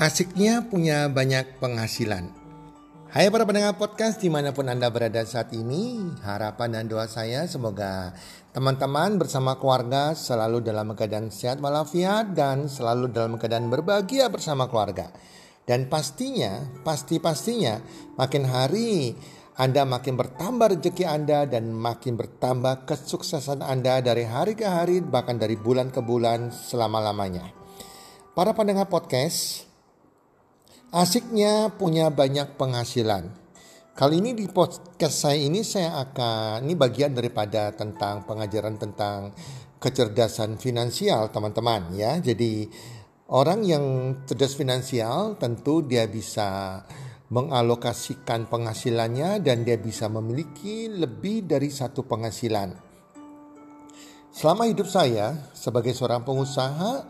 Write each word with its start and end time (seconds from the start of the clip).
Asiknya 0.00 0.64
punya 0.64 1.12
banyak 1.12 1.60
penghasilan. 1.60 2.32
Hai 3.12 3.28
para 3.28 3.44
pendengar 3.44 3.76
podcast 3.76 4.16
di 4.16 4.32
mana 4.32 4.48
pun 4.48 4.64
Anda 4.64 4.88
berada 4.88 5.20
saat 5.28 5.52
ini, 5.52 6.00
harapan 6.24 6.72
dan 6.72 6.88
doa 6.88 7.04
saya 7.04 7.44
semoga 7.44 8.16
teman-teman 8.56 9.20
bersama 9.20 9.60
keluarga 9.60 10.16
selalu 10.16 10.64
dalam 10.64 10.96
keadaan 10.96 11.28
sehat 11.28 11.60
walafiat 11.60 12.32
dan 12.32 12.64
selalu 12.64 13.12
dalam 13.12 13.36
keadaan 13.36 13.68
berbahagia 13.68 14.32
bersama 14.32 14.72
keluarga. 14.72 15.12
Dan 15.68 15.92
pastinya, 15.92 16.64
pasti-pastinya 16.80 17.84
makin 18.16 18.48
hari 18.48 19.12
anda 19.60 19.84
makin 19.84 20.16
bertambah 20.16 20.80
rezeki 20.80 21.04
Anda 21.04 21.44
dan 21.44 21.76
makin 21.76 22.16
bertambah 22.16 22.88
kesuksesan 22.88 23.60
Anda 23.60 24.00
dari 24.00 24.24
hari 24.24 24.56
ke 24.56 24.64
hari 24.64 25.04
bahkan 25.04 25.36
dari 25.36 25.60
bulan 25.60 25.92
ke 25.92 26.00
bulan 26.00 26.48
selama-lamanya. 26.48 27.52
Para 28.32 28.56
pendengar 28.56 28.88
podcast, 28.88 29.69
Asiknya 30.90 31.70
punya 31.70 32.10
banyak 32.10 32.58
penghasilan. 32.58 33.30
Kali 33.94 34.18
ini 34.18 34.34
di 34.34 34.50
podcast 34.50 35.22
saya 35.22 35.38
ini 35.38 35.62
saya 35.62 35.94
akan 36.02 36.66
ini 36.66 36.74
bagian 36.74 37.14
daripada 37.14 37.70
tentang 37.70 38.26
pengajaran 38.26 38.74
tentang 38.74 39.30
kecerdasan 39.78 40.58
finansial 40.58 41.30
teman-teman 41.30 41.94
ya. 41.94 42.18
Jadi 42.18 42.66
orang 43.30 43.62
yang 43.62 43.84
cerdas 44.26 44.58
finansial 44.58 45.38
tentu 45.38 45.86
dia 45.86 46.10
bisa 46.10 46.82
mengalokasikan 47.30 48.50
penghasilannya 48.50 49.46
dan 49.46 49.62
dia 49.62 49.78
bisa 49.78 50.10
memiliki 50.10 50.90
lebih 50.90 51.46
dari 51.46 51.70
satu 51.70 52.02
penghasilan. 52.02 52.74
Selama 54.34 54.66
hidup 54.66 54.90
saya 54.90 55.54
sebagai 55.54 55.94
seorang 55.94 56.26
pengusaha, 56.26 57.06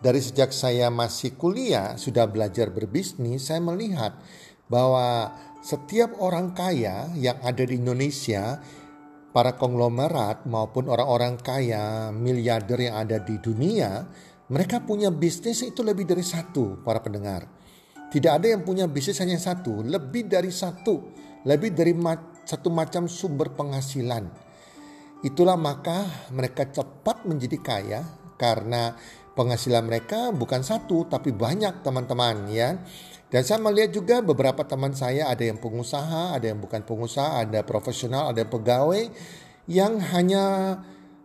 dari 0.00 0.20
sejak 0.20 0.50
saya 0.50 0.88
masih 0.88 1.36
kuliah, 1.36 1.96
sudah 2.00 2.24
belajar 2.24 2.72
berbisnis, 2.72 3.52
saya 3.52 3.60
melihat 3.60 4.16
bahwa 4.72 5.36
setiap 5.60 6.16
orang 6.24 6.56
kaya 6.56 7.12
yang 7.20 7.36
ada 7.44 7.60
di 7.60 7.76
Indonesia, 7.76 8.56
para 9.30 9.54
konglomerat 9.60 10.48
maupun 10.48 10.88
orang-orang 10.88 11.36
kaya, 11.36 12.08
miliarder 12.10 12.80
yang 12.80 12.96
ada 12.96 13.20
di 13.20 13.36
dunia, 13.38 14.08
mereka 14.50 14.82
punya 14.82 15.12
bisnis 15.12 15.62
itu 15.62 15.84
lebih 15.84 16.08
dari 16.08 16.24
satu, 16.24 16.80
para 16.82 16.98
pendengar. 17.04 17.46
Tidak 18.10 18.32
ada 18.40 18.50
yang 18.50 18.66
punya 18.66 18.90
bisnis 18.90 19.22
hanya 19.22 19.38
satu, 19.38 19.86
lebih 19.86 20.26
dari 20.26 20.50
satu, 20.50 21.14
lebih 21.46 21.70
dari 21.76 21.94
ma 21.94 22.18
satu 22.42 22.66
macam 22.66 23.06
sumber 23.06 23.54
penghasilan. 23.54 24.26
Itulah 25.22 25.54
maka 25.54 26.26
mereka 26.34 26.66
cepat 26.66 27.22
menjadi 27.28 27.58
kaya 27.62 28.00
karena 28.40 28.96
penghasilan 29.40 29.88
mereka 29.88 30.28
bukan 30.36 30.60
satu 30.60 31.08
tapi 31.08 31.32
banyak 31.32 31.80
teman-teman 31.80 32.44
ya. 32.52 32.76
Dan 33.30 33.40
saya 33.46 33.62
melihat 33.62 33.94
juga 33.94 34.20
beberapa 34.20 34.66
teman 34.68 34.92
saya 34.92 35.32
ada 35.32 35.40
yang 35.40 35.56
pengusaha, 35.56 36.36
ada 36.36 36.44
yang 36.50 36.60
bukan 36.60 36.84
pengusaha, 36.84 37.40
ada 37.46 37.64
profesional, 37.64 38.28
ada 38.34 38.44
pegawai 38.44 39.08
yang 39.70 39.96
hanya 40.12 40.76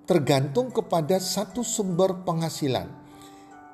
tergantung 0.05 0.69
kepada 0.69 1.17
satu 1.17 1.65
sumber 1.65 2.23
penghasilan. 2.23 2.87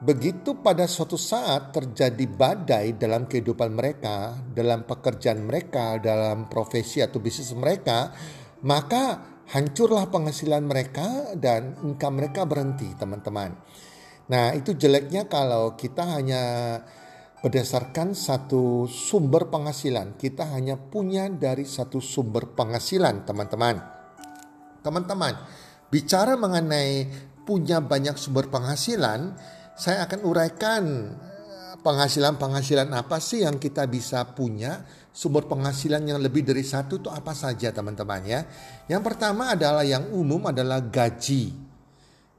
Begitu 0.01 0.57
pada 0.63 0.89
suatu 0.89 1.13
saat 1.19 1.75
terjadi 1.75 2.25
badai 2.25 2.97
dalam 2.97 3.29
kehidupan 3.29 3.69
mereka, 3.69 4.33
dalam 4.49 4.87
pekerjaan 4.87 5.45
mereka, 5.45 6.01
dalam 6.01 6.49
profesi 6.49 7.05
atau 7.05 7.21
bisnis 7.21 7.53
mereka, 7.53 8.09
maka 8.65 9.21
hancurlah 9.51 10.07
penghasilan 10.07 10.63
mereka 10.63 11.35
dan 11.37 11.77
income 11.83 12.17
mereka 12.17 12.47
berhenti, 12.47 12.89
teman-teman. 12.97 13.53
Nah, 14.29 14.53
itu 14.53 14.77
jeleknya 14.77 15.25
kalau 15.25 15.73
kita 15.73 16.19
hanya 16.19 16.43
berdasarkan 17.41 18.13
satu 18.13 18.85
sumber 18.85 19.49
penghasilan. 19.49 20.13
Kita 20.15 20.53
hanya 20.53 20.77
punya 20.77 21.25
dari 21.27 21.65
satu 21.65 21.97
sumber 21.97 22.53
penghasilan, 22.53 23.25
teman-teman. 23.25 23.81
Teman-teman, 24.85 25.33
bicara 25.89 26.37
mengenai 26.37 27.09
punya 27.41 27.81
banyak 27.81 28.15
sumber 28.15 28.53
penghasilan, 28.53 29.33
saya 29.73 30.05
akan 30.05 30.21
uraikan 30.21 30.83
eh, 31.17 31.75
penghasilan-penghasilan 31.81 32.93
apa 32.93 33.17
sih 33.17 33.41
yang 33.41 33.57
kita 33.57 33.89
bisa 33.89 34.21
punya 34.37 34.85
sumber 35.09 35.49
penghasilan 35.49 36.05
yang 36.05 36.21
lebih 36.21 36.45
dari 36.45 36.61
satu 36.61 37.01
itu 37.01 37.09
apa 37.09 37.33
saja 37.33 37.73
teman-teman 37.73 38.21
ya. 38.21 38.45
Yang 38.85 39.01
pertama 39.01 39.57
adalah 39.57 39.81
yang 39.81 40.13
umum 40.13 40.53
adalah 40.53 40.77
gaji. 40.77 41.70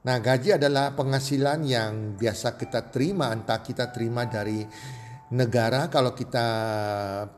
Nah, 0.03 0.19
gaji 0.19 0.59
adalah 0.59 0.91
penghasilan 0.91 1.63
yang 1.63 2.19
biasa 2.19 2.59
kita 2.59 2.91
terima, 2.91 3.31
entah 3.31 3.63
kita 3.63 3.87
terima 3.87 4.27
dari 4.27 4.59
negara 5.31 5.87
kalau 5.87 6.11
kita 6.11 6.47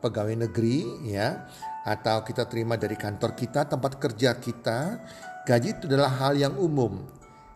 pegawai 0.02 0.34
negeri 0.50 1.06
ya, 1.06 1.46
atau 1.86 2.26
kita 2.26 2.50
terima 2.50 2.74
dari 2.74 2.98
kantor 2.98 3.38
kita, 3.38 3.70
tempat 3.70 4.02
kerja 4.02 4.34
kita. 4.42 4.78
Gaji 5.46 5.78
itu 5.78 5.86
adalah 5.86 6.10
hal 6.26 6.34
yang 6.34 6.58
umum 6.58 7.06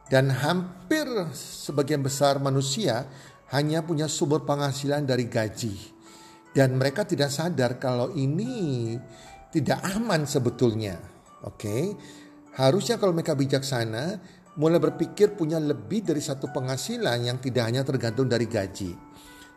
dan 0.06 0.31
hampir 0.31 1.10
sebagian 1.34 2.06
besar 2.06 2.38
manusia 2.38 3.10
hanya 3.50 3.82
punya 3.82 4.06
sumber 4.06 4.47
penghasilan 4.47 5.03
dari 5.03 5.26
gaji. 5.26 5.75
Dan 6.54 6.78
mereka 6.78 7.03
tidak 7.03 7.34
sadar 7.34 7.82
kalau 7.82 8.15
ini 8.15 8.94
tidak 9.50 9.82
aman 9.91 10.22
sebetulnya. 10.22 11.03
Oke. 11.43 11.59
Okay? 11.59 11.84
Harusnya 12.54 12.99
kalau 12.99 13.15
mereka 13.15 13.38
bijaksana 13.38 14.19
mulai 14.59 14.83
berpikir 14.83 15.38
punya 15.38 15.62
lebih 15.62 16.03
dari 16.03 16.19
satu 16.19 16.50
penghasilan 16.50 17.22
yang 17.22 17.38
tidak 17.38 17.71
hanya 17.71 17.87
tergantung 17.87 18.27
dari 18.27 18.50
gaji. 18.50 18.97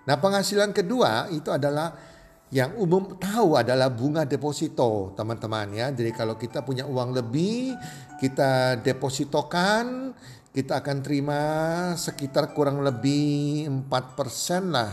Nah, 0.03 0.19
penghasilan 0.19 0.75
kedua 0.75 1.31
itu 1.31 1.49
adalah 1.49 1.95
yang 2.53 2.77
umum 2.77 3.17
tahu 3.17 3.57
adalah 3.57 3.89
bunga 3.89 4.29
deposito, 4.29 5.15
teman-teman 5.17 5.73
ya. 5.73 5.87
Jadi 5.89 6.11
kalau 6.13 6.37
kita 6.37 6.61
punya 6.61 6.85
uang 6.85 7.17
lebih, 7.17 7.73
kita 8.21 8.77
depositokan, 8.83 10.13
kita 10.53 10.85
akan 10.85 10.97
terima 11.01 11.41
sekitar 11.97 12.53
kurang 12.53 12.85
lebih 12.85 13.65
4% 13.89 14.69
lah 14.69 14.91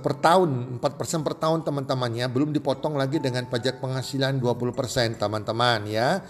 per 0.00 0.14
tahun 0.16 0.80
4% 0.80 1.26
per 1.26 1.34
tahun 1.36 1.60
teman-teman 1.60 2.08
ya 2.16 2.24
belum 2.30 2.56
dipotong 2.56 2.96
lagi 2.96 3.20
dengan 3.20 3.44
pajak 3.44 3.84
penghasilan 3.84 4.40
20% 4.40 5.20
teman-teman 5.20 5.84
ya 5.84 6.24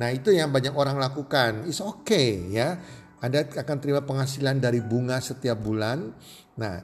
Nah 0.00 0.08
itu 0.12 0.32
yang 0.32 0.48
banyak 0.48 0.72
orang 0.72 0.96
lakukan. 0.96 1.68
It's 1.68 1.82
okay 1.82 2.48
ya. 2.52 2.80
Anda 3.22 3.46
akan 3.46 3.76
terima 3.78 4.02
penghasilan 4.02 4.58
dari 4.58 4.82
bunga 4.82 5.22
setiap 5.22 5.60
bulan. 5.60 6.10
Nah 6.58 6.82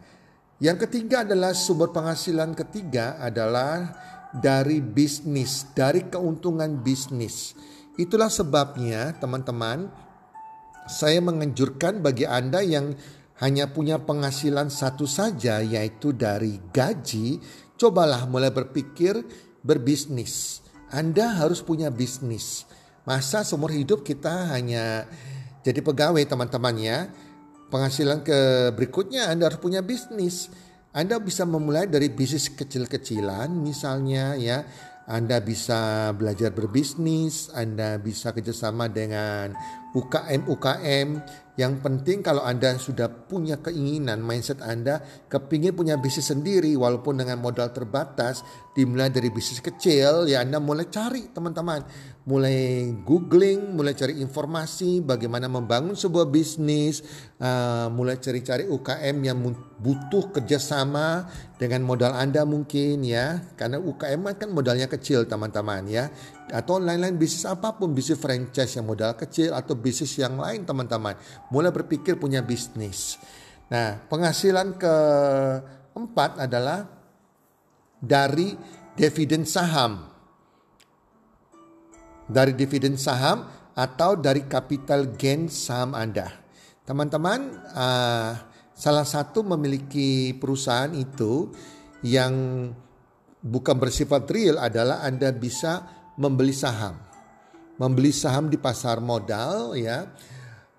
yang 0.58 0.74
ketiga 0.74 1.22
adalah 1.22 1.54
sumber 1.54 1.94
penghasilan 1.94 2.54
ketiga 2.58 3.18
adalah 3.22 3.94
dari 4.34 4.82
bisnis, 4.82 5.70
dari 5.72 6.10
keuntungan 6.10 6.82
bisnis. 6.82 7.54
Itulah 7.98 8.30
sebabnya 8.30 9.14
teman-teman 9.18 9.90
saya 10.88 11.20
menganjurkan 11.20 12.00
bagi 12.00 12.24
Anda 12.24 12.62
yang 12.62 12.96
hanya 13.38 13.70
punya 13.70 14.02
penghasilan 14.02 14.66
satu 14.66 15.06
saja 15.06 15.62
yaitu 15.62 16.10
dari 16.10 16.58
gaji, 16.74 17.38
cobalah 17.78 18.26
mulai 18.26 18.50
berpikir 18.50 19.22
berbisnis. 19.62 20.62
Anda 20.90 21.38
harus 21.38 21.62
punya 21.62 21.92
bisnis. 21.92 22.66
Masa 23.08 23.40
seumur 23.40 23.72
hidup 23.72 24.04
kita 24.04 24.52
hanya 24.52 25.08
jadi 25.64 25.80
pegawai 25.80 26.20
teman-teman 26.28 26.76
ya. 26.76 27.08
Penghasilan 27.72 28.20
ke 28.20 28.68
berikutnya 28.76 29.32
Anda 29.32 29.48
harus 29.48 29.64
punya 29.64 29.80
bisnis. 29.80 30.52
Anda 30.92 31.16
bisa 31.16 31.48
memulai 31.48 31.88
dari 31.88 32.12
bisnis 32.12 32.52
kecil-kecilan 32.52 33.48
misalnya 33.48 34.36
ya. 34.36 34.60
Anda 35.08 35.40
bisa 35.40 36.12
belajar 36.12 36.52
berbisnis, 36.52 37.48
Anda 37.56 37.96
bisa 37.96 38.36
kerjasama 38.36 38.92
dengan 38.92 39.56
UKM-UKM 39.96 41.08
yang 41.58 41.82
penting 41.82 42.22
kalau 42.22 42.46
Anda 42.46 42.78
sudah 42.78 43.10
punya 43.10 43.58
keinginan, 43.58 44.22
mindset 44.22 44.62
Anda 44.62 45.02
kepingin 45.26 45.74
punya 45.74 45.98
bisnis 45.98 46.30
sendiri 46.30 46.70
walaupun 46.78 47.18
dengan 47.18 47.42
modal 47.42 47.74
terbatas, 47.74 48.46
dimulai 48.78 49.10
dari 49.10 49.26
bisnis 49.26 49.58
kecil, 49.58 50.30
ya 50.30 50.46
Anda 50.46 50.62
mulai 50.62 50.86
cari 50.86 51.26
teman-teman. 51.34 51.82
Mulai 52.30 52.94
googling, 53.02 53.74
mulai 53.74 53.98
cari 53.98 54.22
informasi 54.22 55.02
bagaimana 55.02 55.50
membangun 55.50 55.98
sebuah 55.98 56.30
bisnis, 56.30 57.02
uh, 57.42 57.90
mulai 57.90 58.22
cari-cari 58.22 58.70
UKM 58.70 59.16
yang 59.26 59.42
butuh 59.82 60.30
kerjasama 60.30 61.26
dengan 61.58 61.82
modal 61.82 62.14
Anda 62.14 62.46
mungkin 62.46 63.02
ya. 63.02 63.42
Karena 63.58 63.82
UKM 63.82 64.30
kan 64.38 64.54
modalnya 64.54 64.86
kecil 64.86 65.26
teman-teman 65.26 65.90
ya 65.90 66.06
atau 66.50 66.80
lain-lain 66.80 67.14
bisnis 67.14 67.44
apa 67.44 67.76
pun, 67.76 67.92
bisnis 67.92 68.18
franchise 68.18 68.78
yang 68.78 68.86
modal 68.88 69.14
kecil 69.14 69.52
atau 69.52 69.76
bisnis 69.76 70.14
yang 70.16 70.36
lain 70.36 70.64
teman-teman. 70.64 71.16
Mulai 71.52 71.70
berpikir 71.70 72.16
punya 72.16 72.40
bisnis. 72.40 73.20
Nah, 73.68 74.00
penghasilan 74.08 74.80
keempat 74.80 76.40
adalah 76.40 76.88
dari 78.00 78.56
dividen 78.96 79.44
saham. 79.44 80.08
Dari 82.28 82.52
dividen 82.52 83.00
saham 83.00 83.48
atau 83.72 84.16
dari 84.16 84.44
capital 84.44 85.16
gain 85.16 85.48
saham 85.48 85.96
Anda. 85.96 86.28
Teman-teman, 86.84 87.40
uh, 87.76 88.32
Salah 88.78 89.02
satu 89.02 89.42
memiliki 89.42 90.30
perusahaan 90.38 90.94
itu 90.94 91.50
yang 92.06 92.70
bukan 93.42 93.74
bersifat 93.74 94.30
real 94.30 94.54
adalah 94.54 95.02
Anda 95.02 95.34
bisa 95.34 95.97
membeli 96.18 96.52
saham. 96.52 96.98
Membeli 97.78 98.10
saham 98.10 98.50
di 98.50 98.58
pasar 98.58 98.98
modal 98.98 99.78
ya 99.78 100.02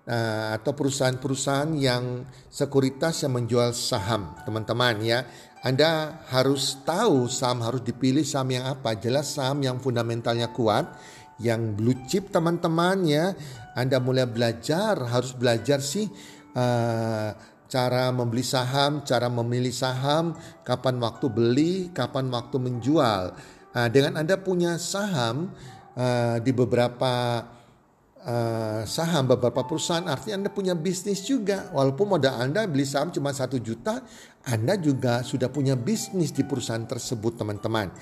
uh, 0.04 0.48
atau 0.52 0.76
perusahaan-perusahaan 0.76 1.72
yang 1.80 2.28
sekuritas 2.52 3.24
yang 3.24 3.40
menjual 3.40 3.72
saham, 3.72 4.36
teman-teman 4.44 5.00
ya. 5.00 5.24
Anda 5.60 6.20
harus 6.32 6.80
tahu 6.84 7.28
saham 7.28 7.60
harus 7.64 7.84
dipilih 7.84 8.24
saham 8.24 8.52
yang 8.52 8.68
apa. 8.68 8.96
Jelas 9.00 9.32
saham 9.32 9.64
yang 9.64 9.80
fundamentalnya 9.80 10.52
kuat, 10.52 10.92
yang 11.40 11.72
blue 11.72 11.96
chip 12.04 12.28
teman-teman 12.28 13.04
ya. 13.08 13.32
Anda 13.72 13.96
mulai 13.96 14.28
belajar, 14.28 15.00
harus 15.08 15.32
belajar 15.32 15.80
sih 15.80 16.08
uh, 16.52 17.32
cara 17.70 18.10
membeli 18.10 18.42
saham, 18.42 19.06
cara 19.06 19.30
memilih 19.30 19.72
saham, 19.72 20.34
kapan 20.66 20.98
waktu 20.98 21.26
beli, 21.30 21.74
kapan 21.94 22.28
waktu 22.28 22.56
menjual. 22.58 23.36
Uh, 23.70 23.86
dengan 23.86 24.18
Anda 24.18 24.34
punya 24.34 24.82
saham 24.82 25.54
uh, 25.94 26.42
di 26.42 26.50
beberapa 26.50 27.46
uh, 28.26 28.82
saham 28.82 29.30
beberapa 29.30 29.62
perusahaan 29.62 30.04
artinya 30.10 30.46
Anda 30.46 30.50
punya 30.50 30.74
bisnis 30.74 31.22
juga. 31.22 31.70
Walaupun 31.70 32.18
modal 32.18 32.34
Anda 32.34 32.66
beli 32.66 32.82
saham 32.82 33.14
cuma 33.14 33.30
satu 33.30 33.62
juta 33.62 34.02
Anda 34.42 34.74
juga 34.74 35.22
sudah 35.22 35.48
punya 35.48 35.78
bisnis 35.78 36.34
di 36.34 36.42
perusahaan 36.42 36.82
tersebut 36.82 37.38
teman-teman. 37.38 37.94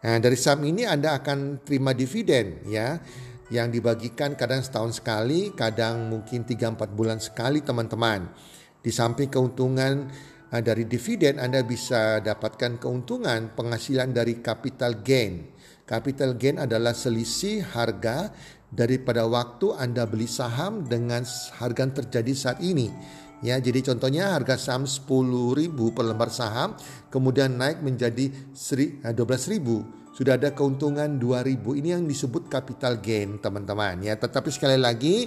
Nah, 0.00 0.16
dari 0.16 0.38
saham 0.40 0.64
ini 0.64 0.88
Anda 0.88 1.20
akan 1.20 1.60
terima 1.68 1.92
dividen 1.92 2.64
ya 2.64 2.96
yang 3.50 3.68
dibagikan 3.68 4.38
kadang 4.38 4.62
setahun 4.62 5.02
sekali 5.02 5.50
kadang 5.52 6.08
mungkin 6.08 6.46
3-4 6.46 6.96
bulan 6.96 7.18
sekali 7.20 7.60
teman-teman. 7.60 8.30
Di 8.80 8.88
samping 8.88 9.28
keuntungan 9.28 10.08
uh, 10.50 10.62
dari 10.62 10.84
dividen 10.86 11.38
Anda 11.38 11.62
bisa 11.62 12.18
dapatkan 12.20 12.82
keuntungan 12.82 13.54
penghasilan 13.54 14.10
dari 14.14 14.42
capital 14.42 15.00
gain 15.00 15.60
Capital 15.90 16.38
gain 16.38 16.62
adalah 16.62 16.94
selisih 16.94 17.66
harga 17.66 18.30
daripada 18.70 19.26
waktu 19.26 19.74
Anda 19.74 20.06
beli 20.06 20.30
saham 20.30 20.86
dengan 20.86 21.26
harga 21.58 21.82
yang 21.82 21.94
terjadi 21.98 22.30
saat 22.30 22.58
ini. 22.62 22.94
Ya, 23.42 23.58
jadi 23.58 23.82
contohnya 23.82 24.30
harga 24.30 24.54
saham 24.54 24.86
10.000 24.86 25.10
per 25.90 26.04
lembar 26.06 26.30
saham 26.30 26.78
kemudian 27.10 27.58
naik 27.58 27.82
menjadi 27.82 28.30
12.000. 28.54 29.10
Eh, 29.10 29.82
Sudah 30.14 30.38
ada 30.38 30.54
keuntungan 30.54 31.18
2.000. 31.18 31.58
Ini 31.74 31.98
yang 31.98 32.06
disebut 32.06 32.46
capital 32.46 33.02
gain, 33.02 33.42
teman-teman 33.42 33.98
ya. 34.06 34.14
Tetapi 34.14 34.46
sekali 34.54 34.78
lagi 34.78 35.26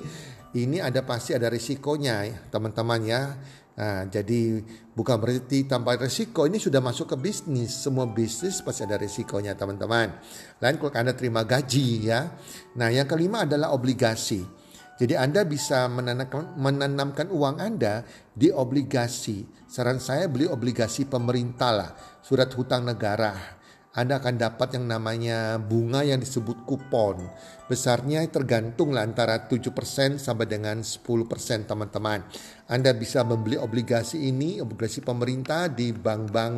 ini 0.56 0.80
ada 0.80 1.04
pasti 1.04 1.36
ada 1.36 1.52
risikonya, 1.52 2.48
teman-teman 2.48 3.04
ya. 3.04 3.36
Nah, 3.74 4.06
jadi 4.06 4.62
bukan 4.94 5.18
berarti 5.18 5.66
tanpa 5.66 5.98
risiko 5.98 6.46
ini 6.46 6.62
sudah 6.62 6.78
masuk 6.78 7.10
ke 7.10 7.18
bisnis. 7.18 7.74
Semua 7.74 8.06
bisnis 8.06 8.62
pasti 8.62 8.86
ada 8.86 9.02
risikonya 9.02 9.58
teman-teman. 9.58 10.14
Lain 10.62 10.76
kalau 10.78 10.94
Anda 10.94 11.18
terima 11.18 11.42
gaji 11.42 12.06
ya. 12.06 12.38
Nah 12.78 12.94
yang 12.94 13.10
kelima 13.10 13.50
adalah 13.50 13.74
obligasi. 13.74 14.46
Jadi 14.94 15.18
Anda 15.18 15.42
bisa 15.42 15.90
menanamkan, 15.90 16.54
menanamkan 16.54 17.34
uang 17.34 17.58
Anda 17.58 18.06
di 18.30 18.54
obligasi. 18.54 19.42
Saran 19.66 19.98
saya 19.98 20.30
beli 20.30 20.46
obligasi 20.46 21.10
pemerintah 21.10 21.72
lah. 21.74 21.92
Surat 22.22 22.54
hutang 22.54 22.86
negara. 22.86 23.63
Anda 23.94 24.18
akan 24.18 24.42
dapat 24.42 24.74
yang 24.74 24.90
namanya 24.90 25.62
bunga 25.62 26.02
yang 26.02 26.18
disebut 26.18 26.66
kupon. 26.66 27.30
Besarnya 27.70 28.26
tergantung 28.26 28.90
lah 28.90 29.06
antara 29.06 29.46
7% 29.46 30.18
sampai 30.18 30.50
dengan 30.50 30.82
10% 30.82 31.70
teman-teman. 31.70 32.26
Anda 32.66 32.98
bisa 32.98 33.22
membeli 33.22 33.54
obligasi 33.54 34.34
ini, 34.34 34.58
obligasi 34.58 35.06
pemerintah 35.06 35.70
di 35.70 35.94
bank-bank 35.94 36.54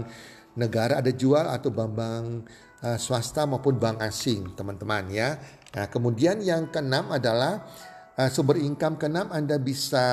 negara 0.55 1.03
ada 1.03 1.11
jual 1.11 1.43
atau 1.43 1.67
bank-bank 1.75 2.25
uh, 2.87 2.95
swasta 2.95 3.43
maupun 3.43 3.75
bank 3.75 3.99
asing 3.99 4.55
teman-teman 4.55 5.11
ya. 5.11 5.35
Nah 5.75 5.91
kemudian 5.91 6.39
yang 6.39 6.71
keenam 6.71 7.11
adalah 7.11 7.67
uh, 8.15 8.29
sumber 8.31 8.55
income 8.63 8.95
keenam 8.95 9.27
Anda 9.35 9.59
bisa 9.59 10.07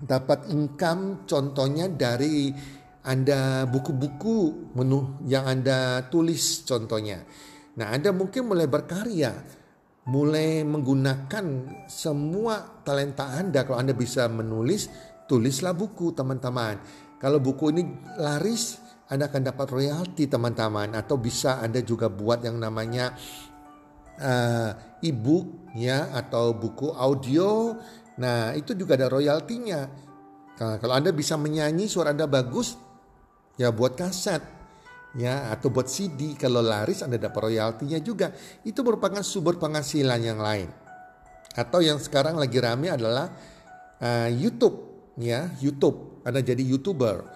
dapat 0.00 0.48
income 0.48 1.28
contohnya 1.28 1.92
dari 1.92 2.48
anda 3.00 3.64
buku-buku 3.64 4.68
menu 4.76 5.24
yang 5.24 5.48
Anda 5.48 6.04
tulis 6.12 6.68
contohnya. 6.68 7.24
Nah, 7.80 7.96
Anda 7.96 8.12
mungkin 8.12 8.44
mulai 8.44 8.68
berkarya, 8.68 9.32
mulai 10.04 10.60
menggunakan 10.68 11.44
semua 11.88 12.84
talenta 12.84 13.40
Anda. 13.40 13.64
Kalau 13.64 13.80
Anda 13.80 13.96
bisa 13.96 14.28
menulis, 14.28 14.92
tulislah 15.24 15.72
buku, 15.72 16.12
teman-teman. 16.12 16.76
Kalau 17.16 17.40
buku 17.40 17.72
ini 17.72 17.88
laris, 18.20 18.76
Anda 19.08 19.32
akan 19.32 19.48
dapat 19.48 19.66
royalti, 19.72 20.28
teman-teman. 20.28 20.92
Atau 20.92 21.16
bisa 21.16 21.56
Anda 21.64 21.80
juga 21.80 22.12
buat 22.12 22.44
yang 22.44 22.60
namanya 22.60 23.16
uh, 24.20 25.00
e-book 25.00 25.72
ya 25.72 26.12
atau 26.12 26.52
buku 26.52 26.92
audio. 26.92 27.80
Nah, 28.20 28.52
itu 28.52 28.76
juga 28.76 29.00
ada 29.00 29.08
royaltinya. 29.08 29.88
Nah, 30.60 30.76
kalau 30.76 30.92
Anda 31.00 31.16
bisa 31.16 31.40
menyanyi, 31.40 31.88
suara 31.88 32.12
Anda 32.12 32.28
bagus, 32.28 32.89
ya 33.56 33.72
buat 33.74 33.98
kaset. 33.98 34.42
Ya 35.18 35.50
atau 35.50 35.74
buat 35.74 35.90
CD 35.90 36.38
kalau 36.38 36.62
laris 36.62 37.02
Anda 37.02 37.18
dapat 37.18 37.50
royaltinya 37.50 37.98
juga. 37.98 38.30
Itu 38.62 38.86
merupakan 38.86 39.18
sumber 39.26 39.58
penghasilan 39.58 40.20
yang 40.22 40.38
lain. 40.38 40.70
Atau 41.58 41.82
yang 41.82 41.98
sekarang 41.98 42.38
lagi 42.38 42.62
rame 42.62 42.94
adalah 42.94 43.26
uh, 43.98 44.30
YouTube. 44.30 45.10
Ya 45.18 45.50
YouTube. 45.58 46.22
Anda 46.22 46.46
jadi 46.46 46.62
youtuber. 46.62 47.26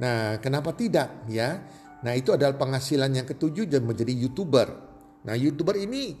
Nah 0.00 0.40
kenapa 0.40 0.72
tidak? 0.72 1.28
Ya 1.28 1.60
nah 1.98 2.14
itu 2.14 2.30
adalah 2.30 2.54
penghasilan 2.54 3.10
yang 3.10 3.26
ketujuh 3.26 3.68
dan 3.68 3.84
menjadi 3.84 4.14
youtuber. 4.14 4.70
Nah 5.26 5.34
youtuber 5.34 5.76
ini 5.76 6.16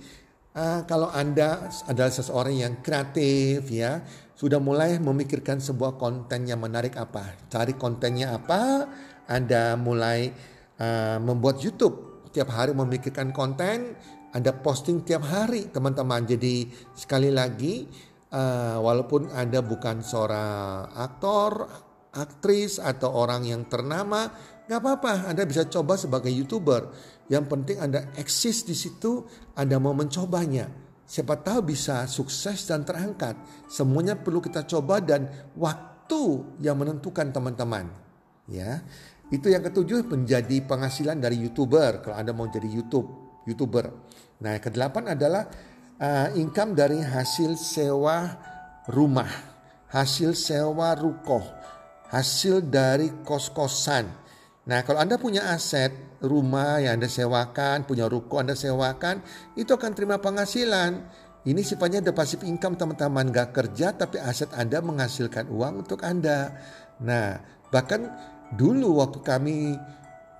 uh, 0.58 0.82
kalau 0.84 1.08
anda 1.08 1.70
adalah 1.86 2.10
seseorang 2.10 2.58
yang 2.58 2.74
kreatif 2.82 3.70
ya 3.70 4.02
sudah 4.38 4.62
mulai 4.62 4.98
memikirkan 5.02 5.58
sebuah 5.62 5.98
konten 5.98 6.46
yang 6.46 6.62
menarik 6.62 6.98
apa. 6.98 7.34
Cari 7.50 7.74
kontennya 7.74 8.38
apa 8.38 8.86
anda 9.28 9.76
mulai 9.76 10.32
uh, 10.80 11.20
membuat 11.20 11.60
YouTube 11.60 12.08
tiap 12.32 12.48
hari 12.52 12.72
memikirkan 12.72 13.32
konten, 13.32 13.96
Anda 14.32 14.52
posting 14.56 15.04
tiap 15.04 15.24
hari 15.24 15.68
teman-teman. 15.72 16.24
Jadi 16.24 16.68
sekali 16.96 17.32
lagi 17.32 17.88
uh, 18.32 18.80
walaupun 18.80 19.32
Anda 19.32 19.64
bukan 19.64 20.04
seorang 20.04 20.92
aktor, 20.96 21.68
aktris 22.12 22.80
atau 22.80 23.12
orang 23.12 23.44
yang 23.44 23.68
ternama, 23.68 24.28
nggak 24.68 24.80
apa-apa. 24.80 25.12
Anda 25.28 25.44
bisa 25.44 25.68
coba 25.68 25.96
sebagai 26.00 26.32
youtuber. 26.32 26.92
Yang 27.28 27.44
penting 27.52 27.76
Anda 27.84 28.08
eksis 28.16 28.64
di 28.64 28.76
situ, 28.76 29.24
Anda 29.56 29.76
mau 29.76 29.92
mencobanya. 29.92 30.68
Siapa 31.08 31.40
tahu 31.40 31.72
bisa 31.72 32.04
sukses 32.04 32.68
dan 32.68 32.84
terangkat. 32.84 33.32
Semuanya 33.64 34.12
perlu 34.12 34.44
kita 34.44 34.68
coba 34.68 35.00
dan 35.00 35.24
waktu 35.56 36.44
yang 36.60 36.76
menentukan 36.76 37.32
teman-teman. 37.32 37.88
Ya. 38.48 38.84
Itu 39.28 39.52
yang 39.52 39.60
ketujuh 39.60 40.08
menjadi 40.08 40.64
penghasilan 40.64 41.20
dari 41.20 41.36
YouTuber 41.44 42.00
kalau 42.00 42.16
Anda 42.16 42.32
mau 42.32 42.48
jadi 42.48 42.64
YouTube, 42.64 43.08
YouTuber. 43.44 43.86
Nah, 44.40 44.56
yang 44.56 44.64
kedelapan 44.64 45.12
adalah 45.12 45.44
uh, 46.00 46.28
income 46.32 46.72
dari 46.72 47.04
hasil 47.04 47.60
sewa 47.60 48.24
rumah, 48.88 49.28
hasil 49.92 50.32
sewa 50.32 50.96
rukoh, 50.96 51.44
hasil 52.08 52.64
dari 52.72 53.12
kos-kosan. 53.20 54.08
Nah, 54.68 54.80
kalau 54.84 55.00
Anda 55.00 55.20
punya 55.20 55.52
aset 55.52 55.92
rumah 56.24 56.80
yang 56.80 57.00
Anda 57.00 57.08
sewakan, 57.08 57.84
punya 57.84 58.08
ruko 58.08 58.40
Anda 58.40 58.56
sewakan, 58.56 59.20
itu 59.56 59.72
akan 59.72 59.92
terima 59.92 60.20
penghasilan. 60.20 61.26
Ini 61.48 61.60
sifatnya 61.64 62.04
the 62.04 62.12
passive 62.12 62.44
income 62.44 62.76
teman-teman, 62.76 63.32
gak 63.32 63.56
kerja 63.56 63.96
tapi 63.96 64.20
aset 64.20 64.52
Anda 64.52 64.84
menghasilkan 64.84 65.48
uang 65.48 65.88
untuk 65.88 66.04
Anda. 66.04 66.52
Nah, 67.00 67.40
bahkan 67.72 68.12
Dulu 68.54 69.04
waktu 69.04 69.18
kami 69.20 69.76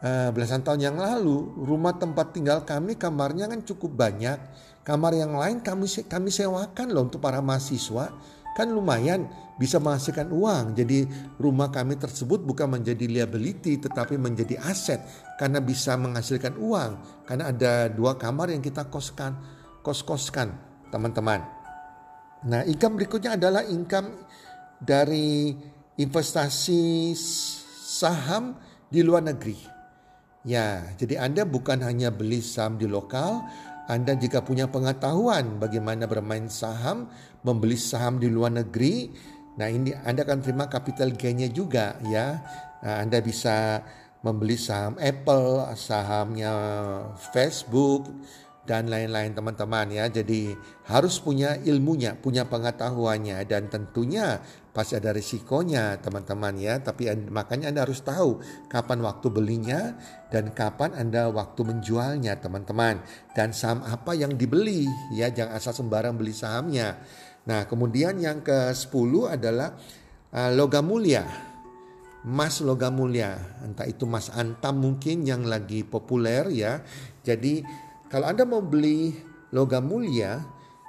uh, 0.01 0.29
belasan 0.33 0.65
tahun 0.65 0.81
yang 0.93 0.97
lalu, 0.97 1.59
rumah 1.61 1.97
tempat 1.97 2.33
tinggal 2.33 2.65
kami 2.65 2.97
kamarnya 2.97 3.51
kan 3.51 3.61
cukup 3.65 3.93
banyak. 3.97 4.39
Kamar 4.87 5.13
yang 5.13 5.37
lain 5.37 5.61
kami 5.61 5.85
kami 6.09 6.33
sewakan 6.33 6.97
loh 6.97 7.05
untuk 7.05 7.21
para 7.21 7.45
mahasiswa. 7.45 8.09
Kan 8.57 8.75
lumayan 8.75 9.29
bisa 9.61 9.77
menghasilkan 9.77 10.33
uang. 10.33 10.73
Jadi 10.73 11.05
rumah 11.37 11.69
kami 11.69 12.01
tersebut 12.01 12.41
bukan 12.41 12.81
menjadi 12.81 13.05
liability 13.05 13.79
tetapi 13.79 14.17
menjadi 14.17 14.57
aset 14.65 15.05
karena 15.37 15.61
bisa 15.61 15.95
menghasilkan 16.01 16.57
uang. 16.57 17.23
Karena 17.29 17.53
ada 17.53 17.93
dua 17.93 18.17
kamar 18.17 18.49
yang 18.49 18.65
kita 18.65 18.89
koskan, 18.89 19.37
kos-koskan, 19.85 20.57
teman-teman. 20.89 21.45
Nah, 22.49 22.63
income 22.65 22.97
berikutnya 23.03 23.37
adalah 23.37 23.67
income 23.67 24.25
dari 24.79 25.53
investasi 25.99 27.13
saham 27.89 28.61
di 28.93 29.01
luar 29.01 29.25
negeri. 29.25 29.57
Ya, 30.45 30.85
jadi 31.01 31.25
Anda 31.25 31.49
bukan 31.49 31.81
hanya 31.81 32.13
beli 32.13 32.45
saham 32.45 32.77
di 32.77 32.85
lokal, 32.85 33.41
Anda 33.89 34.13
jika 34.13 34.45
punya 34.45 34.69
pengetahuan 34.69 35.57
bagaimana 35.57 36.05
bermain 36.05 36.53
saham, 36.53 37.09
membeli 37.41 37.81
saham 37.81 38.21
di 38.21 38.29
luar 38.29 38.53
negeri, 38.53 39.13
Nah 39.59 39.67
ini 39.67 39.91
Anda 40.07 40.23
akan 40.23 40.39
terima 40.39 40.71
capital 40.71 41.11
gainnya 41.19 41.51
juga 41.51 41.99
ya. 42.07 42.39
Nah, 42.79 43.03
anda 43.03 43.19
bisa 43.19 43.83
membeli 44.23 44.55
saham 44.55 44.95
Apple, 45.03 45.75
sahamnya 45.75 46.55
Facebook, 47.35 48.07
dan 48.69 48.93
lain-lain 48.93 49.33
teman-teman 49.33 49.89
ya. 49.89 50.05
Jadi 50.13 50.53
harus 50.93 51.17
punya 51.25 51.57
ilmunya, 51.65 52.13
punya 52.21 52.45
pengetahuannya 52.45 53.41
dan 53.49 53.73
tentunya 53.73 54.45
pasti 54.77 55.01
ada 55.01 55.17
risikonya 55.17 55.97
teman-teman 56.05 56.61
ya. 56.61 56.77
Tapi 56.85 57.09
makanya 57.33 57.73
Anda 57.73 57.89
harus 57.89 58.05
tahu 58.05 58.45
kapan 58.69 59.01
waktu 59.01 59.27
belinya 59.33 59.97
dan 60.29 60.53
kapan 60.53 60.93
Anda 60.93 61.33
waktu 61.33 61.65
menjualnya 61.65 62.37
teman-teman. 62.45 63.01
Dan 63.33 63.57
saham 63.57 63.81
apa 63.89 64.13
yang 64.13 64.37
dibeli 64.37 64.85
ya, 65.17 65.33
jangan 65.33 65.57
asal 65.57 65.73
sembarang 65.73 66.13
beli 66.21 66.37
sahamnya. 66.37 67.01
Nah, 67.49 67.65
kemudian 67.65 68.21
yang 68.21 68.45
ke-10 68.45 69.33
adalah 69.33 69.73
uh, 70.37 70.53
logam 70.53 70.85
mulia. 70.85 71.25
Emas 72.29 72.61
logam 72.61 72.93
mulia, 72.93 73.41
entah 73.65 73.89
itu 73.89 74.05
emas 74.05 74.29
antam 74.37 74.85
mungkin 74.85 75.25
yang 75.25 75.49
lagi 75.49 75.81
populer 75.81 76.45
ya. 76.53 76.85
Jadi 77.25 77.63
kalau 78.09 78.27
Anda 78.29 78.49
mau 78.49 78.65
beli 78.65 79.13
logam 79.53 79.89
mulia, 79.89 80.41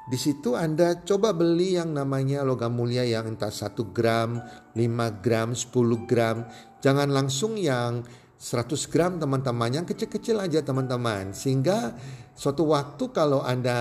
di 0.09 0.17
situ 0.17 0.55
Anda 0.55 1.03
coba 1.05 1.35
beli 1.35 1.75
yang 1.77 1.93
namanya 1.93 2.41
logam 2.41 2.73
mulia 2.73 3.05
yang 3.05 3.29
entah 3.29 3.51
1 3.53 3.75
gram, 3.93 4.41
5 4.73 5.23
gram, 5.23 5.53
10 5.53 6.09
gram. 6.09 6.47
Jangan 6.79 7.11
langsung 7.11 7.59
yang 7.59 8.01
100 8.39 8.87
gram 8.87 9.19
teman-teman, 9.19 9.69
yang 9.69 9.85
kecil-kecil 9.85 10.39
aja 10.39 10.63
teman-teman. 10.63 11.35
Sehingga 11.35 11.93
suatu 12.33 12.71
waktu 12.71 13.11
kalau 13.11 13.43
Anda 13.43 13.77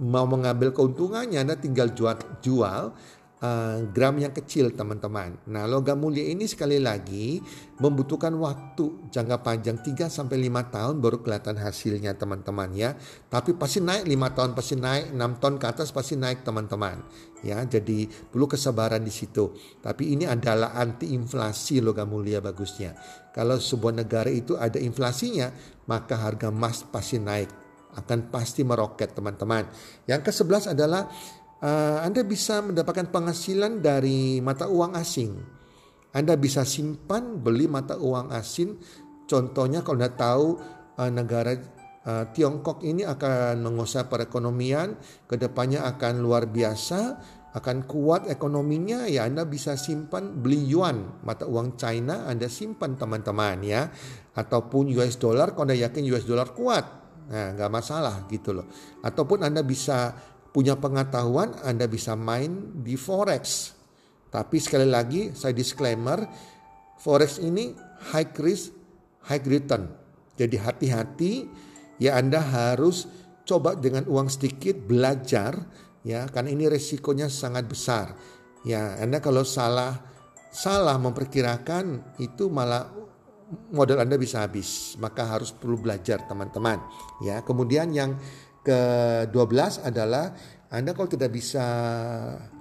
mau 0.00 0.24
mengambil 0.24 0.72
keuntungannya 0.72 1.40
Anda 1.40 1.56
tinggal 1.56 1.92
jual, 1.96 2.16
jual 2.40 2.92
uh, 3.40 3.84
gram 3.90 4.16
yang 4.20 4.32
kecil 4.32 4.72
teman-teman. 4.72 5.40
Nah 5.48 5.64
logam 5.64 6.00
mulia 6.00 6.24
ini 6.28 6.44
sekali 6.46 6.78
lagi 6.78 7.40
membutuhkan 7.80 8.36
waktu 8.36 9.10
jangka 9.10 9.40
panjang 9.40 9.80
3 9.80 10.12
sampai 10.12 10.36
5 10.48 10.74
tahun 10.74 10.94
baru 11.00 11.24
kelihatan 11.24 11.56
hasilnya 11.56 12.16
teman-teman 12.16 12.70
ya. 12.76 12.94
Tapi 13.32 13.56
pasti 13.56 13.80
naik 13.80 14.04
5 14.06 14.36
tahun 14.36 14.50
pasti 14.52 14.74
naik 14.76 15.16
6 15.16 15.40
tahun 15.40 15.54
ke 15.56 15.66
atas 15.66 15.88
pasti 15.90 16.14
naik 16.20 16.44
teman-teman. 16.44 17.00
Ya, 17.40 17.56
jadi 17.64 18.04
perlu 18.04 18.44
kesabaran 18.44 19.00
di 19.00 19.08
situ. 19.08 19.56
Tapi 19.80 20.12
ini 20.12 20.28
adalah 20.28 20.76
anti 20.76 21.16
inflasi 21.16 21.80
logam 21.80 22.12
mulia 22.12 22.44
bagusnya. 22.44 22.92
Kalau 23.32 23.56
sebuah 23.56 23.96
negara 24.04 24.28
itu 24.28 24.60
ada 24.60 24.76
inflasinya, 24.76 25.48
maka 25.88 26.20
harga 26.20 26.52
emas 26.52 26.84
pasti 26.84 27.16
naik 27.16 27.70
akan 27.90 28.30
pasti 28.30 28.62
meroket 28.62 29.16
teman-teman. 29.16 29.66
Yang 30.06 30.30
ke-11 30.30 30.78
adalah 30.78 31.10
uh, 31.60 31.98
Anda 32.04 32.24
bisa 32.24 32.64
mendapatkan 32.64 33.08
penghasilan 33.12 33.80
dari 33.80 34.40
mata 34.40 34.66
uang 34.66 34.96
asing. 34.96 35.32
Anda 36.10 36.34
bisa 36.34 36.66
simpan 36.66 37.38
beli 37.38 37.70
mata 37.70 37.94
uang 37.94 38.34
asing. 38.34 38.80
Contohnya 39.30 39.86
kalau 39.86 40.02
Anda 40.02 40.12
tahu 40.12 40.46
uh, 40.98 41.10
negara 41.12 41.54
uh, 42.02 42.24
Tiongkok 42.34 42.82
ini 42.82 43.06
akan 43.06 43.62
menguasai 43.62 44.10
perekonomian, 44.10 44.98
ke 45.30 45.38
depannya 45.38 45.86
akan 45.86 46.18
luar 46.18 46.50
biasa, 46.50 47.00
akan 47.54 47.86
kuat 47.86 48.26
ekonominya, 48.26 49.06
ya 49.06 49.26
Anda 49.26 49.46
bisa 49.46 49.78
simpan 49.78 50.42
beli 50.42 50.66
yuan 50.66 51.22
mata 51.22 51.46
uang 51.46 51.78
China, 51.78 52.26
Anda 52.26 52.50
simpan 52.50 52.98
teman-teman 52.98 53.62
ya, 53.62 53.86
ataupun 54.34 54.90
US 54.98 55.14
dollar 55.14 55.54
kalau 55.54 55.70
Anda 55.70 55.78
yakin 55.78 56.02
US 56.10 56.26
dollar 56.26 56.50
kuat, 56.50 57.00
Nah, 57.30 57.54
nggak 57.54 57.70
masalah 57.70 58.26
gitu 58.26 58.50
loh. 58.50 58.66
Ataupun 59.06 59.46
Anda 59.46 59.62
bisa 59.62 60.10
punya 60.50 60.78
pengetahuan, 60.78 61.54
Anda 61.62 61.86
bisa 61.86 62.18
main 62.18 62.82
di 62.82 62.98
forex. 62.98 63.74
Tapi 64.30 64.56
sekali 64.62 64.86
lagi 64.86 65.34
saya 65.34 65.50
disclaimer, 65.50 66.22
forex 67.02 67.42
ini 67.42 67.74
high 68.14 68.30
risk, 68.38 68.70
high 69.26 69.42
return. 69.42 69.90
Jadi 70.38 70.56
hati-hati 70.56 71.32
ya 71.98 72.16
Anda 72.16 72.40
harus 72.40 73.10
coba 73.44 73.74
dengan 73.74 74.06
uang 74.06 74.30
sedikit 74.30 74.78
belajar 74.78 75.58
ya 76.06 76.30
karena 76.30 76.54
ini 76.54 76.70
resikonya 76.70 77.26
sangat 77.26 77.66
besar. 77.66 78.14
Ya, 78.62 79.00
Anda 79.00 79.18
kalau 79.24 79.42
salah 79.42 79.98
salah 80.52 81.00
memperkirakan 81.00 82.16
itu 82.20 82.52
malah 82.52 82.92
modal 83.72 84.04
Anda 84.04 84.14
bisa 84.20 84.44
habis. 84.44 84.94
Maka 85.00 85.26
harus 85.26 85.50
perlu 85.50 85.80
belajar 85.80 86.22
teman-teman. 86.28 86.78
Ya, 87.24 87.40
kemudian 87.42 87.90
yang 87.90 88.14
ke-12 88.64 89.86
adalah 89.86 90.32
Anda 90.70 90.94
kalau 90.94 91.10
tidak 91.10 91.34
bisa 91.34 91.66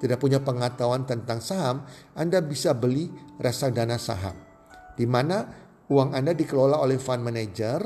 tidak 0.01 0.17
punya 0.17 0.41
pengetahuan 0.41 1.05
tentang 1.05 1.43
saham, 1.43 1.85
Anda 2.17 2.41
bisa 2.41 2.73
beli 2.73 3.11
reksadana 3.37 4.01
saham. 4.01 4.33
Di 4.97 5.05
mana 5.05 5.45
uang 5.87 6.17
Anda 6.17 6.33
dikelola 6.33 6.81
oleh 6.81 6.97
fund 6.97 7.21
manager. 7.21 7.81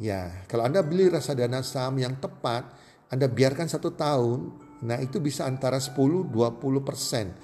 Ya, 0.00 0.46
kalau 0.48 0.64
Anda 0.64 0.80
beli 0.80 1.12
reksadana 1.12 1.60
saham 1.60 2.00
yang 2.00 2.16
tepat, 2.16 2.72
Anda 3.12 3.28
biarkan 3.28 3.68
satu 3.68 3.92
tahun, 3.92 4.56
nah 4.80 4.96
itu 4.96 5.20
bisa 5.20 5.44
antara 5.44 5.76
10-20 5.76 6.32
persen 6.80 7.36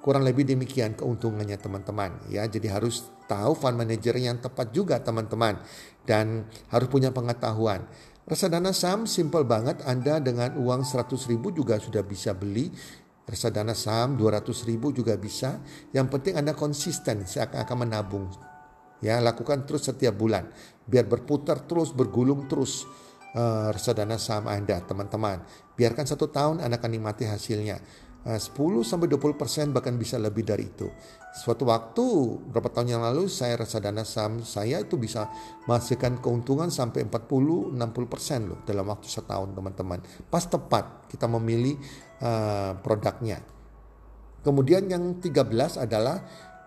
Kurang 0.00 0.24
lebih 0.24 0.48
demikian 0.48 0.96
keuntungannya 0.96 1.60
teman-teman 1.60 2.32
ya. 2.32 2.48
Jadi 2.48 2.72
harus 2.72 3.12
tahu 3.28 3.52
fund 3.52 3.76
manager 3.76 4.16
yang 4.16 4.40
tepat 4.40 4.72
juga 4.72 4.96
teman-teman 4.96 5.60
dan 6.08 6.48
harus 6.72 6.88
punya 6.88 7.12
pengetahuan. 7.12 7.84
Reksadana 8.30 8.70
saham 8.70 9.10
simple 9.10 9.42
banget 9.42 9.82
Anda 9.82 10.22
dengan 10.22 10.54
uang 10.54 10.86
100 10.86 11.18
ribu 11.26 11.50
juga 11.50 11.82
sudah 11.82 12.06
bisa 12.06 12.30
beli 12.30 12.70
reksadana 13.26 13.74
saham 13.74 14.14
200 14.14 14.70
ribu 14.70 14.94
juga 14.94 15.18
bisa. 15.18 15.58
Yang 15.90 16.06
penting 16.14 16.34
Anda 16.38 16.54
konsisten 16.54 17.26
saya 17.26 17.50
akan 17.50 17.90
menabung. 17.90 18.30
Ya, 19.02 19.18
lakukan 19.18 19.64
terus 19.64 19.88
setiap 19.88 20.14
bulan 20.14 20.46
biar 20.84 21.06
berputar 21.06 21.64
terus, 21.64 21.94
bergulung 21.94 22.50
terus 22.50 22.86
uh, 23.32 23.70
reksadana 23.74 24.18
saham 24.18 24.50
Anda, 24.50 24.82
teman-teman. 24.82 25.42
Biarkan 25.78 26.04
satu 26.06 26.28
tahun 26.28 26.62
Anda 26.62 26.76
akan 26.76 26.90
nikmati 26.90 27.24
hasilnya. 27.26 27.82
10 28.20 28.36
eh, 28.36 28.84
sampai 28.84 29.08
20 29.08 29.40
persen 29.40 29.72
bahkan 29.72 29.96
bisa 29.96 30.20
lebih 30.20 30.44
dari 30.44 30.68
itu. 30.68 30.92
Suatu 31.32 31.64
waktu 31.64 32.04
beberapa 32.52 32.68
tahun 32.68 32.98
yang 32.98 33.02
lalu 33.06 33.32
saya 33.32 33.56
rasa 33.56 33.80
dana 33.80 34.04
saham 34.04 34.44
saya 34.44 34.84
itu 34.84 35.00
bisa 35.00 35.24
menghasilkan 35.64 36.20
keuntungan 36.20 36.68
sampai 36.68 37.08
40 37.08 37.72
60 37.72 38.12
persen 38.12 38.40
loh 38.52 38.60
dalam 38.68 38.84
waktu 38.92 39.08
setahun 39.08 39.56
teman-teman. 39.56 40.04
Pas 40.28 40.44
tepat 40.44 41.08
kita 41.08 41.24
memilih 41.32 41.80
uh, 42.20 42.76
produknya. 42.84 43.40
Kemudian 44.44 44.88
yang 44.92 45.16
13 45.16 45.80
adalah 45.80 46.20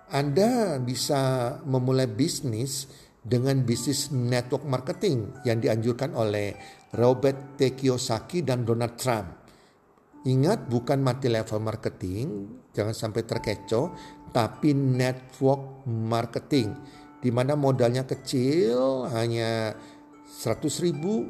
Anda 0.10 0.81
bisa 0.81 1.53
memulai 1.65 2.10
bisnis 2.10 2.89
dengan 3.22 3.62
bisnis 3.62 4.10
network 4.10 4.65
marketing 4.65 5.31
yang 5.45 5.62
dianjurkan 5.62 6.17
oleh 6.17 6.53
Robert 6.98 7.57
T. 7.57 7.74
Kiyosaki 7.77 8.41
dan 8.41 8.65
Donald 8.65 8.98
Trump. 8.98 9.42
Ingat 10.24 10.72
bukan 10.72 11.03
mati 11.03 11.27
level 11.27 11.60
marketing, 11.60 12.27
jangan 12.72 12.96
sampai 12.96 13.27
terkecoh, 13.27 13.92
tapi 14.32 14.72
network 14.72 15.84
marketing. 15.84 16.72
Di 17.20 17.27
mana 17.27 17.60
modalnya 17.60 18.08
kecil, 18.08 19.03
hanya 19.12 19.75
100 20.24 20.63
ribu, 20.80 21.27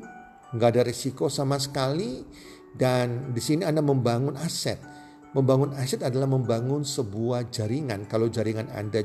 nggak 0.54 0.70
ada 0.78 0.82
risiko 0.86 1.26
sama 1.26 1.58
sekali, 1.58 2.22
dan 2.78 3.34
di 3.34 3.42
sini 3.42 3.66
Anda 3.66 3.82
membangun 3.82 4.38
aset. 4.38 4.78
Membangun 5.34 5.74
aset 5.74 6.06
adalah 6.06 6.30
membangun 6.30 6.86
sebuah 6.86 7.50
jaringan. 7.50 8.06
Kalau 8.06 8.30
jaringan 8.30 8.70
Anda 8.70 9.02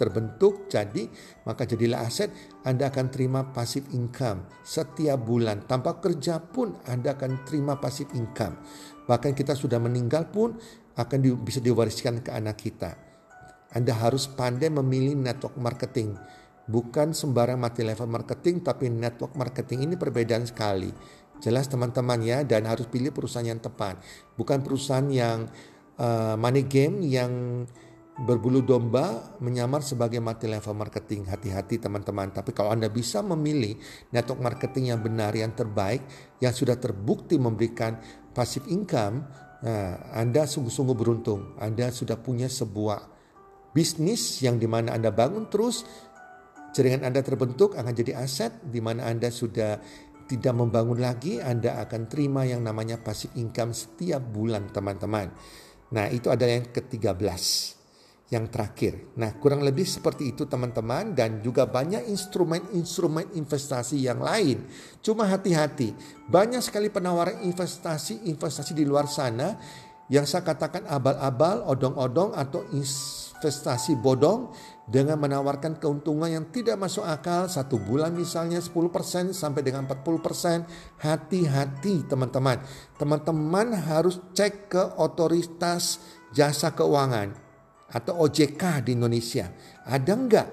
terbentuk 0.00 0.72
jadi 0.72 1.12
maka 1.44 1.68
jadilah 1.68 2.08
aset 2.08 2.32
Anda 2.64 2.88
akan 2.88 3.12
terima 3.12 3.52
pasif 3.52 3.84
income 3.92 4.48
setiap 4.64 5.20
bulan 5.20 5.68
tanpa 5.68 6.00
kerja 6.00 6.40
pun 6.40 6.72
Anda 6.88 7.12
akan 7.12 7.44
terima 7.44 7.76
pasif 7.76 8.08
income 8.16 8.56
Bahkan 9.10 9.34
kita 9.34 9.58
sudah 9.58 9.82
meninggal 9.82 10.30
pun 10.30 10.54
akan 10.94 11.18
di, 11.18 11.34
bisa 11.34 11.58
diwariskan 11.58 12.22
ke 12.22 12.30
anak 12.30 12.62
kita. 12.62 12.94
Anda 13.74 13.90
harus 13.98 14.30
pandai 14.30 14.70
memilih 14.70 15.18
network 15.18 15.58
marketing. 15.58 16.14
Bukan 16.70 17.10
sembarang 17.10 17.58
mati 17.58 17.82
level 17.82 18.06
marketing, 18.06 18.62
tapi 18.62 18.86
network 18.86 19.34
marketing 19.34 19.90
ini 19.90 19.98
perbedaan 19.98 20.46
sekali. 20.46 20.94
Jelas 21.42 21.66
teman-teman 21.66 22.22
ya, 22.22 22.46
dan 22.46 22.70
harus 22.70 22.86
pilih 22.86 23.10
perusahaan 23.10 23.50
yang 23.50 23.58
tepat. 23.58 23.98
Bukan 24.38 24.62
perusahaan 24.62 25.06
yang 25.10 25.50
uh, 25.98 26.38
money 26.38 26.62
game 26.62 27.02
yang 27.02 27.66
berbulu 28.20 28.60
domba 28.60 29.36
menyamar 29.40 29.80
sebagai 29.80 30.20
multi 30.20 30.44
level 30.44 30.76
marketing. 30.76 31.24
Hati-hati 31.32 31.80
teman-teman. 31.80 32.28
Tapi 32.36 32.52
kalau 32.52 32.76
Anda 32.76 32.92
bisa 32.92 33.24
memilih 33.24 33.80
network 34.12 34.40
marketing 34.44 34.92
yang 34.92 35.00
benar, 35.00 35.32
yang 35.32 35.56
terbaik, 35.56 36.04
yang 36.44 36.52
sudah 36.52 36.76
terbukti 36.76 37.40
memberikan 37.40 37.96
passive 38.36 38.68
income, 38.68 39.24
nah, 39.64 40.12
Anda 40.12 40.44
sungguh-sungguh 40.44 40.96
beruntung. 40.96 41.56
Anda 41.56 41.88
sudah 41.88 42.20
punya 42.20 42.52
sebuah 42.52 43.08
bisnis 43.72 44.44
yang 44.44 44.60
di 44.60 44.68
mana 44.68 44.92
Anda 44.92 45.08
bangun 45.08 45.48
terus, 45.48 45.88
jaringan 46.76 47.08
Anda 47.08 47.24
terbentuk 47.24 47.72
akan 47.72 47.92
jadi 47.96 48.20
aset, 48.20 48.68
di 48.68 48.84
mana 48.84 49.08
Anda 49.08 49.32
sudah 49.32 49.80
tidak 50.28 50.54
membangun 50.54 51.00
lagi, 51.00 51.40
Anda 51.40 51.80
akan 51.82 52.06
terima 52.06 52.44
yang 52.44 52.62
namanya 52.62 53.00
passive 53.00 53.34
income 53.40 53.72
setiap 53.72 54.20
bulan 54.20 54.68
teman-teman. 54.70 55.32
Nah, 55.90 56.06
itu 56.06 56.30
adalah 56.30 56.62
yang 56.62 56.70
ke-13 56.70 57.79
yang 58.30 58.46
terakhir. 58.46 59.10
Nah, 59.18 59.34
kurang 59.42 59.66
lebih 59.66 59.82
seperti 59.82 60.30
itu 60.30 60.46
teman-teman 60.46 61.18
dan 61.18 61.42
juga 61.42 61.66
banyak 61.66 62.06
instrumen-instrumen 62.06 63.34
investasi 63.34 64.06
yang 64.06 64.22
lain. 64.22 64.70
Cuma 65.02 65.26
hati-hati, 65.26 65.92
banyak 66.30 66.62
sekali 66.62 66.94
penawaran 66.94 67.42
investasi-investasi 67.42 68.72
di 68.72 68.86
luar 68.86 69.10
sana 69.10 69.58
yang 70.10 70.26
saya 70.30 70.46
katakan 70.46 70.86
abal-abal, 70.86 71.66
odong-odong 71.66 72.34
atau 72.38 72.62
investasi 72.70 73.98
bodong 73.98 74.54
dengan 74.86 75.18
menawarkan 75.22 75.78
keuntungan 75.78 76.30
yang 76.30 76.46
tidak 76.50 76.78
masuk 76.78 77.06
akal 77.06 77.46
satu 77.46 77.78
bulan 77.78 78.10
misalnya 78.10 78.58
10% 78.58 79.30
sampai 79.30 79.62
dengan 79.62 79.86
40% 79.86 80.66
hati-hati 80.98 82.10
teman-teman 82.10 82.58
teman-teman 82.98 83.70
harus 83.86 84.18
cek 84.34 84.66
ke 84.66 84.82
otoritas 84.98 86.02
jasa 86.34 86.74
keuangan 86.74 87.49
atau 87.90 88.26
OJK 88.26 88.86
di 88.86 88.96
Indonesia 88.96 89.50
ada 89.86 90.12
enggak 90.14 90.48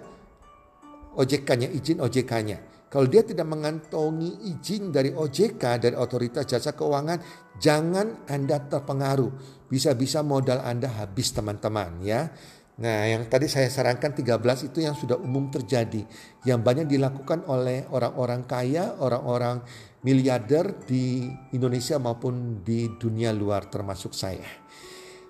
OJK-nya 1.18 1.70
izin 1.74 2.02
OJK-nya 2.02 2.58
kalau 2.88 3.04
dia 3.12 3.20
tidak 3.20 3.52
mengantongi 3.52 4.48
izin 4.48 4.96
dari 4.96 5.12
OJK, 5.12 5.60
dari 5.60 5.96
Otoritas 6.00 6.48
Jasa 6.48 6.72
Keuangan, 6.72 7.20
jangan 7.60 8.24
Anda 8.32 8.64
terpengaruh. 8.64 9.60
Bisa-bisa 9.68 10.24
modal 10.24 10.64
Anda 10.64 10.88
habis 10.96 11.36
teman-teman 11.36 12.00
ya. 12.00 12.32
Nah, 12.78 13.10
yang 13.10 13.28
tadi 13.28 13.52
saya 13.52 13.68
sarankan 13.68 14.16
13 14.16 14.72
itu 14.72 14.80
yang 14.80 14.96
sudah 14.96 15.20
umum 15.20 15.52
terjadi, 15.52 16.06
yang 16.48 16.64
banyak 16.64 16.88
dilakukan 16.88 17.44
oleh 17.50 17.84
orang-orang 17.92 18.48
kaya, 18.48 18.96
orang-orang 19.02 19.66
miliarder 20.06 20.86
di 20.86 21.28
Indonesia 21.52 22.00
maupun 22.00 22.64
di 22.64 22.88
dunia 22.96 23.36
luar 23.36 23.68
termasuk 23.68 24.16
saya. 24.16 24.46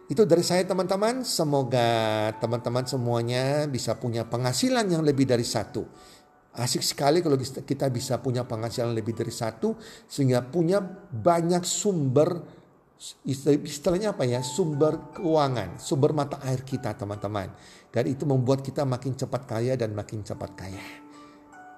Itu 0.08 0.24
dari 0.24 0.40
saya 0.40 0.64
teman-teman, 0.64 1.28
semoga 1.28 2.32
teman-teman 2.40 2.88
semuanya 2.88 3.68
bisa 3.68 4.00
punya 4.00 4.24
penghasilan 4.24 4.88
yang 4.88 5.04
lebih 5.04 5.28
dari 5.28 5.44
satu. 5.44 5.84
Asik 6.58 6.82
sekali 6.82 7.20
kalau 7.20 7.38
kita 7.38 7.92
bisa 7.92 8.18
punya 8.24 8.48
penghasilan 8.48 8.96
lebih 8.96 9.14
dari 9.14 9.30
satu 9.30 9.78
sehingga 10.10 10.42
punya 10.48 10.82
banyak 11.12 11.62
sumber 11.62 12.58
istilahnya 13.62 14.18
apa 14.18 14.26
ya 14.26 14.42
sumber 14.42 15.14
keuangan, 15.14 15.78
sumber 15.78 16.18
mata 16.18 16.42
air 16.42 16.66
kita 16.66 16.98
teman-teman. 16.98 17.54
Dan 17.94 18.10
itu 18.10 18.26
membuat 18.26 18.66
kita 18.66 18.88
makin 18.88 19.14
cepat 19.14 19.46
kaya 19.46 19.78
dan 19.78 19.94
makin 19.94 20.26
cepat 20.26 20.52
kaya. 20.58 20.86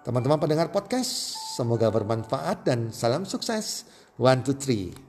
Teman-teman 0.05 0.39
pendengar 0.39 0.71
podcast, 0.71 1.35
semoga 1.59 1.91
bermanfaat 1.91 2.63
dan 2.63 2.93
salam 2.95 3.27
sukses. 3.27 3.83
One, 4.15 4.47
two, 4.47 4.55
three. 4.55 5.08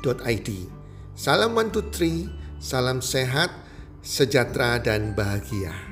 healthcommunity.id. 0.00 0.50
Salam 1.14 1.52
one 1.54 1.70
two 1.70 1.84
three, 1.92 2.28
salam 2.56 3.04
sehat, 3.04 3.52
sejahtera 4.00 4.80
dan 4.80 5.12
bahagia. 5.12 5.89